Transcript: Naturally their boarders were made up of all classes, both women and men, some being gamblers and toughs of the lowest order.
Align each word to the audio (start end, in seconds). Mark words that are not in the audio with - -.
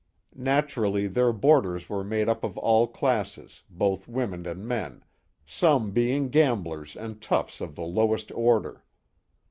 Naturally 0.33 1.05
their 1.05 1.31
boarders 1.31 1.87
were 1.87 2.03
made 2.03 2.27
up 2.27 2.43
of 2.43 2.57
all 2.57 2.87
classes, 2.87 3.61
both 3.69 4.07
women 4.07 4.47
and 4.47 4.67
men, 4.67 5.03
some 5.45 5.91
being 5.91 6.29
gamblers 6.29 6.95
and 6.97 7.21
toughs 7.21 7.61
of 7.61 7.75
the 7.75 7.83
lowest 7.83 8.31
order. 8.31 8.83